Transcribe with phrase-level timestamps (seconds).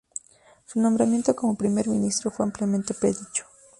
[0.65, 3.45] Su nombramiento como primer ministro fue ampliamente predicho.